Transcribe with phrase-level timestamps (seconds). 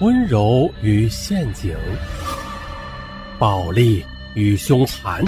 [0.00, 1.76] 温柔与陷阱，
[3.38, 4.02] 暴力
[4.34, 5.22] 与凶残，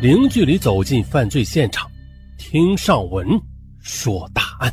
[0.00, 1.90] 零距离走进犯罪现场，
[2.38, 3.26] 听上文
[3.80, 4.72] 说大案。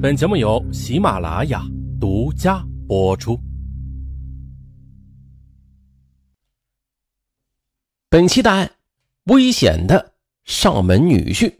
[0.00, 1.64] 本节目由喜马拉雅
[2.00, 3.36] 独家播出。
[8.08, 8.70] 本期大案：
[9.24, 11.52] 危险的上门女婿。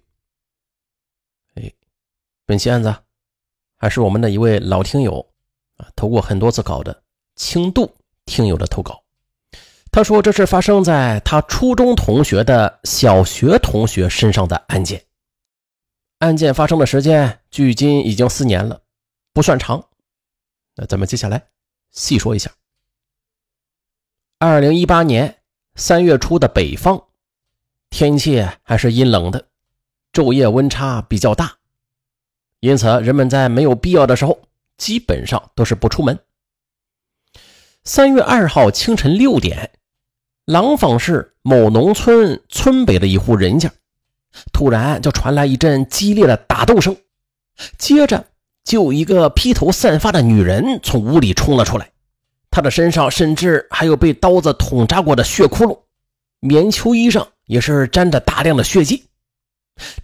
[1.56, 1.72] 哎，
[2.46, 2.94] 本期案子。
[3.82, 5.18] 还是我们的一位老听友
[5.76, 7.02] 啊，投过很多次稿的
[7.34, 7.92] 轻度
[8.26, 9.02] 听友的投稿。
[9.90, 15.04] 他说这是发生在他初中同学的小学同学身上的案件。
[16.20, 18.80] 案件发生的时间距今已经四年了，
[19.32, 19.84] 不算长。
[20.76, 21.48] 那咱们接下来
[21.90, 22.52] 细说一下。
[24.38, 25.42] 二零一八年
[25.74, 27.02] 三月初的北方，
[27.90, 29.48] 天气还是阴冷的，
[30.12, 31.56] 昼夜温差比较大。
[32.62, 34.38] 因此，人们在没有必要的时候，
[34.76, 36.16] 基本上都是不出门。
[37.82, 39.68] 三月二号清晨六点，
[40.44, 43.68] 廊坊市某农村村北的一户人家，
[44.52, 46.96] 突然就传来一阵激烈的打斗声，
[47.78, 48.24] 接着
[48.62, 51.90] 就一个披头散发的女人从屋里冲了出来，
[52.48, 55.76] 她的身上甚至还有被刀子捅扎过的血窟窿，
[56.38, 59.02] 棉秋衣上也是沾着大量的血迹，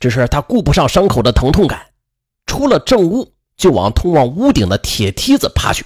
[0.01, 1.87] 只是她顾不上伤口的疼痛感。
[2.49, 5.85] 出了正屋，就往通往屋顶的铁梯子爬去，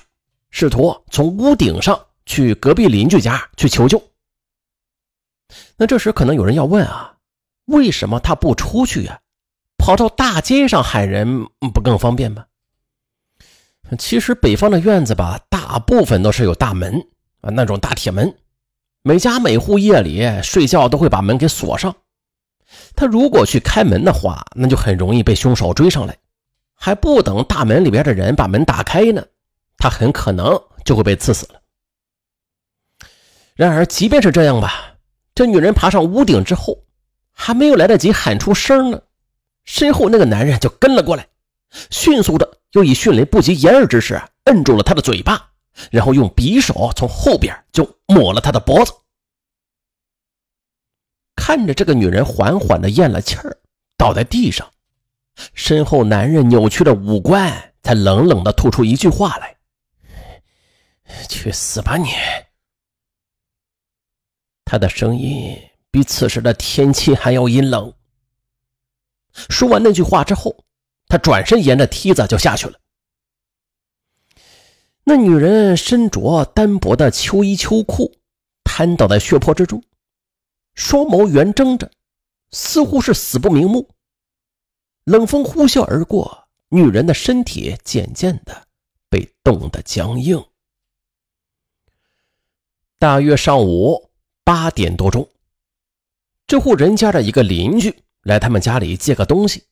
[0.51, 4.03] 试图从屋顶上去隔壁邻居家去求救。
[5.77, 7.17] 那这时可能有人要问啊，
[7.67, 9.21] 为什么他不出去呀？
[9.77, 12.47] 跑到大街上喊人不更方便吗？
[13.99, 16.95] 其实北方的院子吧，大部分都是有大门
[17.41, 18.35] 啊，那种大铁门，
[19.03, 21.95] 每家每户夜里睡觉都会把门给锁上。
[22.95, 26.17] 他如果去开门的话，那就很容易被凶手追上来。
[26.85, 29.25] 还不等大门里边的人把门打开呢，
[29.79, 31.63] 他很可能就会被刺死了。
[33.55, 34.97] 然而，即便是这样吧，
[35.33, 36.83] 这女人爬上屋顶之后，
[37.31, 39.01] 还没有来得及喊出声呢，
[39.63, 41.29] 身后那个男人就跟了过来，
[41.91, 45.51] 迅速的又以迅雷不及掩耳之势摁住了她的嘴巴，
[45.93, 48.93] 然后用匕首从后边就抹了他的脖子。
[51.37, 53.57] 看着这个女人缓缓的咽了气儿，
[53.97, 54.69] 倒在地上。
[55.55, 59.57] 身后男人扭曲的五官，才冷冷的吐出一句话来
[61.29, 62.11] ：“去死吧你！”
[64.65, 65.59] 他的声音
[65.91, 67.93] 比此时的天气还要阴冷。
[69.33, 70.65] 说完那句话之后，
[71.09, 72.79] 他转身沿着梯子就下去了。
[75.05, 78.15] 那女人身着单薄的秋衣秋裤，
[78.63, 79.83] 瘫倒在血泊之中，
[80.75, 81.91] 双眸圆睁着，
[82.53, 83.91] 似乎是死不瞑目。
[85.05, 88.69] 冷风呼啸而过，女人的身体渐渐的
[89.09, 90.45] 被冻得僵硬。
[93.01, 94.13] 大约上午
[94.45, 95.29] 八点多钟，
[96.47, 99.65] 这户人家的一个邻居来他们家里借个东西，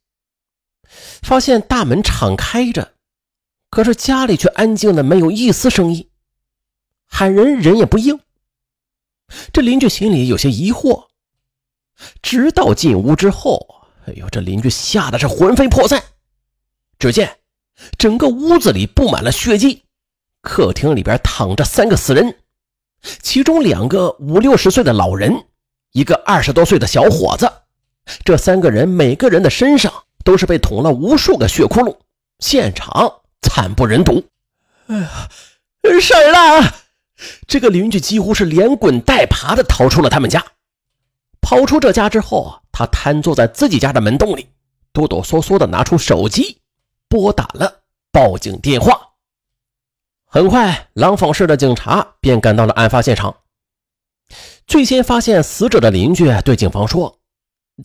[1.22, 2.94] 发现大门敞开着，
[3.70, 6.10] 可是家里却安静的没有一丝声音，
[7.06, 8.18] 喊人人也不应。
[9.52, 11.06] 这邻居心里有些疑惑，
[12.20, 13.79] 直到进屋之后。
[14.10, 16.02] 哎呦，这邻居吓得是魂飞魄散。
[16.98, 17.38] 只见
[17.96, 19.84] 整个屋子里布满了血迹，
[20.42, 22.36] 客厅里边躺着三个死人，
[23.22, 25.46] 其中两个五六十岁的老人，
[25.92, 27.50] 一个二十多岁的小伙子。
[28.24, 29.92] 这三个人每个人的身上
[30.24, 31.96] 都是被捅了无数个血窟窿，
[32.38, 34.24] 现场惨不忍睹。
[34.88, 35.28] 哎呀，
[36.00, 36.74] 婶儿了！
[37.46, 40.44] 这个邻居几乎是连滚带爬的逃出了他们家。
[41.40, 44.48] 跑出这家之后啊，他瘫坐在自己家的门洞里，
[44.90, 46.56] 哆哆嗦嗦地拿出手机，
[47.10, 47.70] 拨打了
[48.10, 48.98] 报警电话。
[50.24, 53.36] 很快，廊坊市的警察便赶到了案发现场。
[54.66, 57.18] 最先发现死者的邻居对警方说：“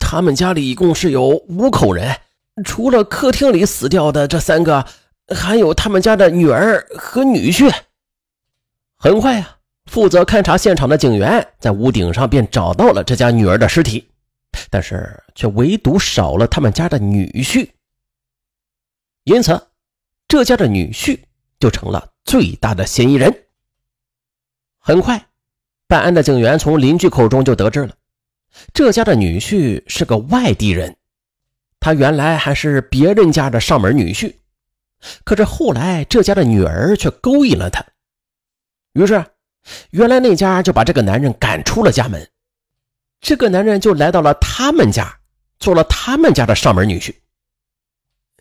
[0.00, 2.16] 他们家里一共是有五口人，
[2.64, 4.86] 除了客厅里死掉的这三个，
[5.36, 7.70] 还有他们家的女儿和女婿。”
[8.96, 9.58] 很快呀。
[9.84, 14.08] 负责勘察现场的警员在屋顶上便找到了这家女儿的尸体，
[14.70, 17.70] 但是却唯独少了他们家的女婿。
[19.24, 19.68] 因此，
[20.28, 21.20] 这家的女婿
[21.58, 23.46] 就成了最大的嫌疑人。
[24.78, 25.26] 很快，
[25.86, 27.94] 办案的警员从邻居口中就得知了，
[28.72, 30.96] 这家的女婿是个外地人，
[31.80, 34.36] 他原来还是别人家的上门女婿，
[35.24, 37.84] 可是后来这家的女儿却勾引了他，
[38.92, 39.24] 于是。
[39.90, 42.30] 原来那家就把这个男人赶出了家门，
[43.20, 45.18] 这个男人就来到了他们家，
[45.58, 47.14] 做了他们家的上门女婿。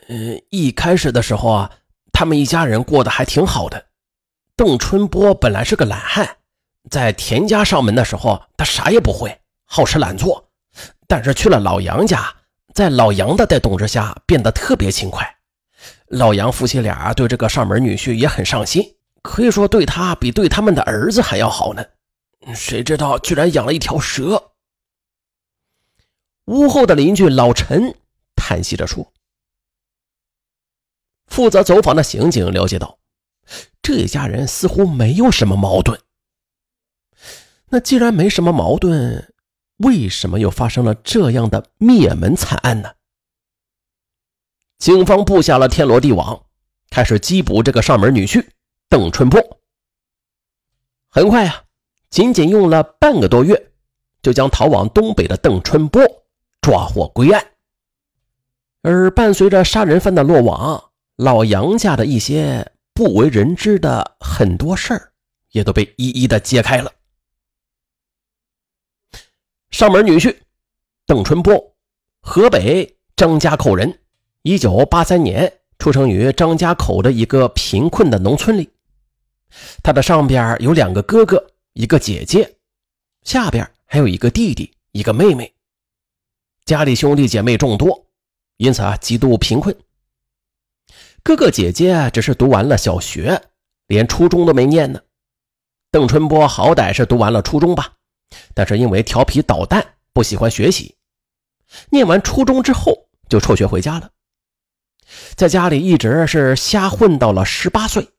[0.08, 1.72] 嗯，一开始的时候啊，
[2.12, 3.84] 他们一家人过得还挺好的。
[4.56, 6.38] 邓春波本来是个懒汉，
[6.90, 9.36] 在田家上门的时候，他啥也不会，
[9.66, 10.48] 好吃懒做。
[11.08, 12.34] 但是去了老杨家，
[12.74, 15.28] 在老杨的带动之下，变得特别勤快。
[16.08, 18.84] 老杨夫妻俩对这个上门女婿也很上心，
[19.24, 21.84] 可以说对他比对他们的儿子还要好呢。
[22.54, 24.52] 谁知道居然养了一条蛇。
[26.46, 27.96] 屋后的邻居老陈
[28.36, 29.12] 叹息着说
[31.28, 33.00] ：“负责走访的刑警了解到。”
[33.82, 36.02] 这家人似乎没有什么矛盾。
[37.70, 39.32] 那既然没什么矛盾，
[39.78, 42.96] 为什么又发生了这样的灭门惨案呢？
[44.80, 46.48] 警方布下了天罗地网，
[46.90, 48.48] 开始缉捕这个上门女婿
[48.90, 49.40] 邓春波。
[51.08, 51.66] 很快啊，
[52.10, 53.72] 仅仅用了半个多月，
[54.24, 56.02] 就将逃往东北的邓春波
[56.66, 57.46] 抓获归案。
[58.82, 62.72] 而伴随着杀人犯的落网，老杨家的一些。
[62.96, 65.12] 不为人知的很多事儿，
[65.52, 66.90] 也都被一一的揭开了。
[69.70, 70.34] 上门女婿
[71.06, 71.76] 邓春波，
[72.22, 74.00] 河北张家口人，
[74.44, 78.70] 一九八三年出生于张家口的一个贫困的农村里。
[79.84, 82.56] 他的上边有两个哥哥，一个姐姐，
[83.24, 85.54] 下边还有一个弟弟，一个妹妹。
[86.66, 88.08] 家里兄弟姐妹众多，
[88.58, 89.78] 因此啊，极度贫困。
[91.22, 93.40] 哥哥姐姐只是读完了小学，
[93.86, 95.00] 连初中都没念呢。
[95.92, 97.94] 邓春波好歹是读完了初中吧，
[98.56, 100.96] 但是因为调皮捣蛋，不喜欢学习，
[101.92, 104.10] 念完初中之后就辍学回家了，
[105.36, 108.10] 在家里一直是瞎混到了十八岁，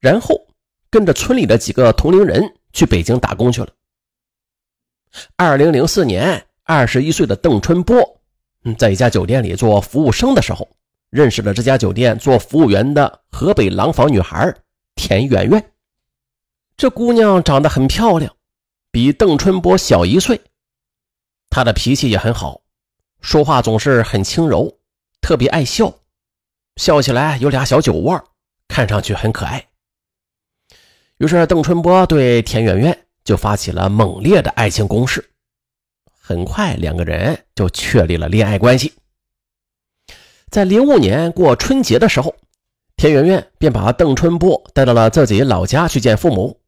[0.00, 0.48] 然后
[0.90, 3.72] 跟着村里的几个同龄人去北京打工去了。
[5.36, 8.20] 二零零四年，二十一岁的邓春波，
[8.64, 10.68] 嗯在一家酒店里做服务生的时候。
[11.08, 14.54] 认识了这家酒店做服务员的河北廊坊女孩
[14.94, 15.72] 田媛媛。
[16.76, 18.36] 这姑娘长得很漂亮，
[18.90, 20.38] 比邓春波小一岁。
[21.48, 22.60] 她的脾气也很好，
[23.22, 24.70] 说话总是很轻柔，
[25.22, 25.90] 特别爱笑，
[26.76, 28.22] 笑起来有俩小酒窝，
[28.68, 29.66] 看上去很可爱。
[31.16, 35.26] 于是邓春波对田媛媛就发起了猛烈的爱情攻势，
[36.28, 38.92] 很快两个人就确立了恋爱关系。
[40.50, 42.34] 在零五年过春节的时候，
[42.98, 46.60] 田媛媛便把邓春波带到了自己老家去见父母。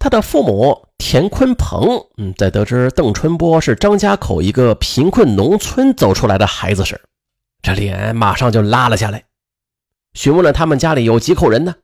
[0.00, 6.98] 他的父母田坤鹏，嗯，在得知邓春波是张家口一个贫困农村走出来的孩子时，
[7.60, 9.24] 这脸马上就拉了下来，
[10.14, 11.74] 询问了他们家里有几口人呢？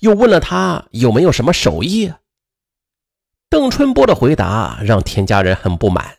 [0.00, 2.12] 又问了他有没有什么手艺？
[3.50, 6.16] 邓春波的回答让田家人很不满，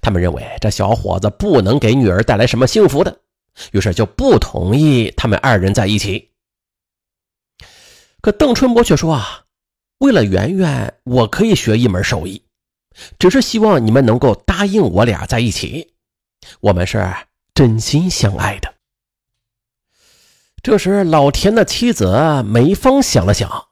[0.00, 3.18] 他们认为这小伙子不能给女儿带来什么幸福的。
[3.72, 6.30] 于是就不同意他们二人在一起。
[8.22, 9.42] 可邓春波却说：“啊，
[9.98, 12.42] 为了圆圆，我可以学一门手艺，
[13.18, 15.94] 只是希望你们能够答应我俩在一起。
[16.60, 17.12] 我们是
[17.52, 18.72] 真心相爱的。”
[20.62, 23.66] 这时，老田的妻子梅芳想了想：“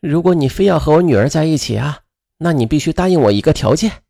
[0.00, 2.00] 如果你非要和我女儿在一起啊，
[2.38, 4.02] 那你必须答应我一个条件。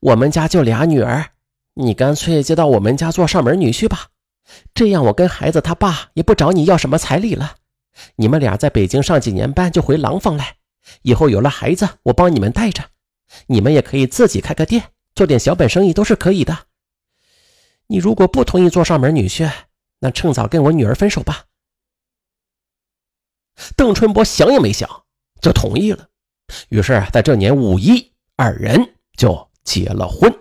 [0.00, 1.30] 我们家就俩女儿。”
[1.78, 4.08] 你干脆接到我们家做上门女婿吧，
[4.72, 7.56] 这样我跟孩子他爸也不找你要什么彩礼了。
[8.14, 10.56] 你们俩在北京上几年班就回廊坊来，
[11.02, 12.82] 以后有了孩子我帮你们带着，
[13.48, 16.60] 你们也可以自己开个店，做点小本生意都是可以的。
[17.88, 19.52] 你如果不同意做上门女婿，
[20.00, 21.44] 那趁早跟我女儿分手吧。
[23.76, 25.04] 邓春波想也没想
[25.40, 26.08] 就同意了，
[26.68, 30.32] 于是在这年五一，二人就结了婚。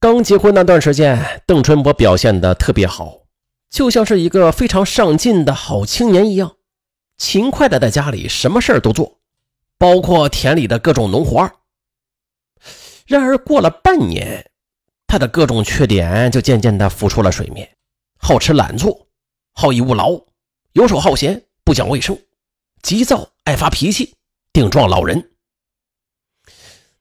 [0.00, 3.22] 刚结婚那段时间，邓春波表现的特别好，
[3.68, 6.56] 就像是一个非常上进的好青年一样，
[7.16, 9.18] 勤快的在家里什么事都做，
[9.76, 11.50] 包括田里的各种农活。
[13.06, 14.50] 然而过了半年，
[15.06, 17.68] 他的各种缺点就渐渐的浮出了水面：
[18.18, 19.08] 好吃懒做，
[19.54, 20.20] 好逸恶劳，
[20.74, 22.16] 游手好闲，不讲卫生，
[22.82, 24.14] 急躁，爱发脾气，
[24.52, 25.30] 顶撞老人。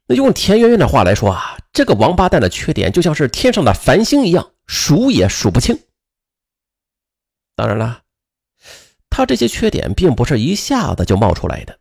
[0.07, 5.77] 那用田媛媛的话来说啊，这个王八蛋的缺点就像是天上的繁星一样，数也数不清。
[7.55, 8.03] 当然了，
[9.09, 11.79] 他这些缺点并不是一下子就冒出来的，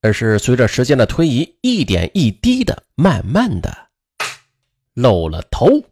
[0.00, 3.90] 而是随着时间的推移，一点一滴的，慢慢的
[4.94, 5.84] 露了头。